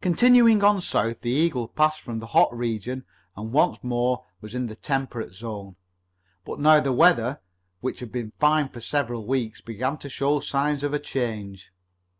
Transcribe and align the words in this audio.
Continuing 0.00 0.64
on 0.64 0.80
south, 0.80 1.20
the 1.20 1.30
Eagle 1.30 1.68
passed 1.68 2.00
from 2.00 2.18
the 2.18 2.26
hot 2.34 2.52
region, 2.52 3.04
and 3.36 3.52
once 3.52 3.78
more 3.84 4.24
was 4.40 4.56
in 4.56 4.66
the 4.66 4.74
temperate 4.74 5.32
zone. 5.34 5.76
But 6.44 6.58
now 6.58 6.80
the 6.80 6.92
weather, 6.92 7.40
which 7.80 8.00
had 8.00 8.10
been 8.10 8.32
fine 8.40 8.70
for 8.70 8.80
several 8.80 9.24
weeks, 9.24 9.60
began 9.60 9.98
to 9.98 10.08
show 10.08 10.40
signs 10.40 10.82
of 10.82 10.92
a 10.92 10.98
change. 10.98 11.70